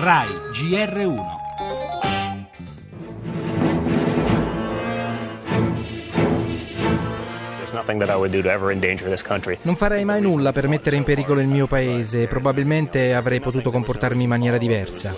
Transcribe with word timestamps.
RAI 0.00 0.28
GR1 0.50 1.38
Non 9.60 9.76
farei 9.76 10.04
mai 10.06 10.22
nulla 10.22 10.52
per 10.52 10.68
mettere 10.68 10.96
in 10.96 11.04
pericolo 11.04 11.40
il 11.40 11.48
mio 11.48 11.66
paese, 11.66 12.26
probabilmente 12.26 13.12
avrei 13.12 13.40
potuto 13.40 13.70
comportarmi 13.70 14.22
in 14.22 14.28
maniera 14.30 14.56
diversa. 14.56 15.12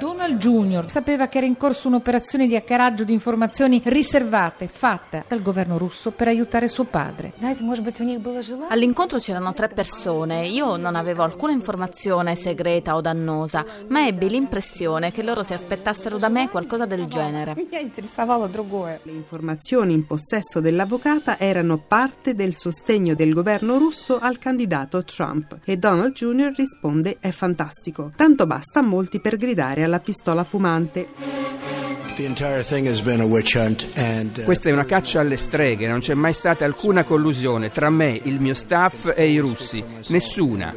Donald 0.00 0.38
Jr. 0.38 0.90
sapeva 0.90 1.28
che 1.28 1.38
era 1.38 1.46
in 1.46 1.56
corso 1.56 1.86
un'operazione 1.86 2.48
di 2.48 2.56
hackeraggio 2.56 3.04
di 3.04 3.12
informazioni 3.12 3.80
riservate 3.84 4.66
fatta 4.66 5.24
dal 5.28 5.40
governo 5.40 5.78
russo 5.78 6.10
per 6.10 6.26
aiutare 6.26 6.66
suo 6.66 6.82
padre. 6.82 7.32
All'incontro 8.68 9.18
c'erano 9.20 9.52
tre 9.52 9.68
persone. 9.68 10.48
Io 10.48 10.76
non 10.76 10.96
avevo 10.96 11.22
alcuna 11.22 11.52
informazione 11.52 12.34
segreta 12.34 12.96
o 12.96 13.00
dannosa, 13.00 13.64
ma 13.86 14.04
ebbi 14.04 14.28
l'impressione 14.28 15.12
che 15.12 15.22
loro 15.22 15.44
si 15.44 15.52
aspettassero 15.52 16.18
da 16.18 16.28
me 16.28 16.48
qualcosa 16.48 16.86
del 16.86 17.06
genere. 17.06 17.54
Le 19.04 19.12
informazioni 19.12 19.92
in 19.94 20.06
possesso 20.06 20.60
dell'avvocata 20.60 21.38
erano 21.38 21.78
parte 21.78 22.34
del 22.34 22.56
sostegno 22.56 23.14
del 23.14 23.32
governo 23.32 23.78
russo 23.78 24.18
al 24.18 24.38
candidato 24.38 25.04
Trump 25.04 25.58
e 25.64 25.76
Donald 25.76 26.12
Jr. 26.12 26.52
risponde 26.56 26.94
risponde 26.96 27.18
è 27.20 27.30
fantastico. 27.30 28.12
Tanto 28.16 28.46
basta 28.46 28.80
a 28.80 28.82
molti 28.82 29.20
per 29.20 29.36
gridare 29.36 29.84
alla 29.84 30.00
pistola 30.00 30.44
fumante. 30.44 31.08
Uh, 31.18 31.24
Questa 34.44 34.70
è 34.70 34.72
una 34.72 34.84
caccia 34.86 35.20
alle 35.20 35.36
streghe, 35.36 35.86
non 35.86 36.00
c'è 36.00 36.14
mai 36.14 36.32
stata 36.32 36.64
alcuna 36.64 37.04
collusione 37.04 37.70
tra 37.70 37.90
me, 37.90 38.18
il 38.22 38.40
mio 38.40 38.54
staff 38.54 39.12
e 39.14 39.28
i 39.28 39.38
russi. 39.38 39.84
Nessuna. 40.08 40.74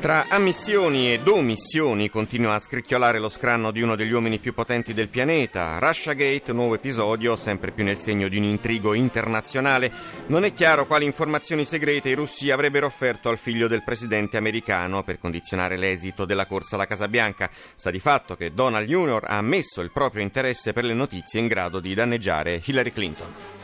Tra 0.00 0.26
ammissioni 0.28 1.12
ed 1.12 1.26
omissioni 1.26 2.10
continua 2.10 2.54
a 2.54 2.58
scricchiolare 2.60 3.18
lo 3.18 3.28
scranno 3.28 3.72
di 3.72 3.80
uno 3.80 3.96
degli 3.96 4.12
uomini 4.12 4.38
più 4.38 4.52
potenti 4.54 4.94
del 4.94 5.08
pianeta. 5.08 5.78
Russiagate, 5.80 6.52
nuovo 6.52 6.74
episodio, 6.74 7.34
sempre 7.34 7.72
più 7.72 7.82
nel 7.82 7.98
segno 7.98 8.28
di 8.28 8.36
un 8.36 8.44
intrigo 8.44 8.92
internazionale. 8.92 9.90
Non 10.26 10.44
è 10.44 10.52
chiaro 10.52 10.86
quali 10.86 11.06
informazioni 11.06 11.64
segrete 11.64 12.10
i 12.10 12.14
russi 12.14 12.50
avrebbero 12.50 12.86
offerto 12.86 13.30
al 13.30 13.38
figlio 13.38 13.66
del 13.68 13.82
presidente 13.82 14.36
americano 14.36 15.02
per 15.02 15.18
condizionare 15.18 15.76
l'esito 15.76 16.24
della 16.24 16.46
corsa 16.46 16.76
alla 16.76 16.86
Casa 16.86 17.08
Bianca. 17.08 17.50
Sta 17.74 17.90
di 17.90 17.98
fatto 17.98 18.36
che 18.36 18.52
Donald 18.52 18.86
Jr. 18.86 19.24
ha 19.24 19.38
ammesso 19.38 19.80
il 19.80 19.90
proprio 19.90 20.22
interesse 20.22 20.72
per 20.72 20.84
le 20.84 20.94
notizie 20.94 21.40
in 21.40 21.48
grado 21.48 21.80
di 21.80 21.94
danneggiare 21.94 22.62
Hillary 22.64 22.92
Clinton. 22.92 23.55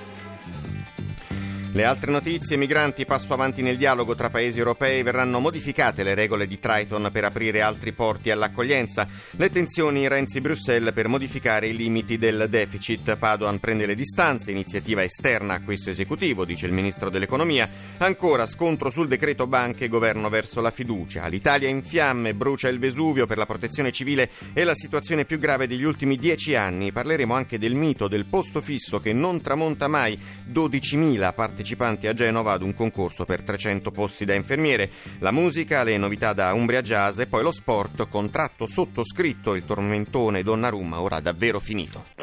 Le 1.74 1.86
altre 1.86 2.10
notizie, 2.10 2.58
migranti, 2.58 3.06
passo 3.06 3.32
avanti 3.32 3.62
nel 3.62 3.78
dialogo 3.78 4.14
tra 4.14 4.28
paesi 4.28 4.58
europei, 4.58 5.02
verranno 5.02 5.40
modificate 5.40 6.02
le 6.02 6.12
regole 6.12 6.46
di 6.46 6.60
Triton 6.60 7.08
per 7.10 7.24
aprire 7.24 7.62
altri 7.62 7.92
porti 7.92 8.30
all'accoglienza, 8.30 9.08
le 9.30 9.50
tensioni 9.50 10.06
Renzi-Bruxelles 10.06 10.92
per 10.92 11.08
modificare 11.08 11.68
i 11.68 11.74
limiti 11.74 12.18
del 12.18 12.44
deficit, 12.50 13.16
Padoan 13.16 13.58
prende 13.58 13.86
le 13.86 13.94
distanze, 13.94 14.50
iniziativa 14.50 15.02
esterna 15.02 15.54
a 15.54 15.62
questo 15.62 15.88
esecutivo, 15.88 16.44
dice 16.44 16.66
il 16.66 16.72
ministro 16.74 17.08
dell'economia, 17.08 17.66
ancora 17.96 18.46
scontro 18.46 18.90
sul 18.90 19.08
decreto 19.08 19.46
banche, 19.46 19.88
governo 19.88 20.28
verso 20.28 20.60
la 20.60 20.70
fiducia, 20.70 21.26
l'Italia 21.26 21.70
in 21.70 21.82
fiamme, 21.82 22.34
brucia 22.34 22.68
il 22.68 22.78
Vesuvio 22.78 23.24
per 23.24 23.38
la 23.38 23.46
protezione 23.46 23.92
civile 23.92 24.28
e 24.52 24.64
la 24.64 24.74
situazione 24.74 25.24
più 25.24 25.38
grave 25.38 25.66
degli 25.66 25.84
ultimi 25.84 26.16
dieci 26.16 26.54
anni, 26.54 26.92
parleremo 26.92 27.32
anche 27.32 27.58
del 27.58 27.74
mito 27.74 28.08
del 28.08 28.26
posto 28.26 28.60
fisso 28.60 29.00
che 29.00 29.14
non 29.14 29.40
tramonta 29.40 29.88
mai, 29.88 30.18
12.000 30.52 31.32
partecipanti 31.32 31.60
partecipanti 31.62 32.08
a 32.08 32.12
Genova 32.12 32.52
ad 32.52 32.62
un 32.62 32.74
concorso 32.74 33.24
per 33.24 33.42
300 33.42 33.92
posti 33.92 34.24
da 34.24 34.34
infermiere. 34.34 34.90
La 35.20 35.30
musica, 35.30 35.84
le 35.84 35.96
novità 35.96 36.32
da 36.32 36.52
Umbria 36.52 36.82
Jazz 36.82 37.20
e 37.20 37.26
poi 37.26 37.42
lo 37.42 37.52
sport, 37.52 38.08
contratto 38.08 38.66
sottoscritto, 38.66 39.54
il 39.54 39.64
tormentone 39.64 40.42
Donnarumma 40.42 41.00
ora 41.00 41.20
davvero 41.20 41.60
finito. 41.60 42.21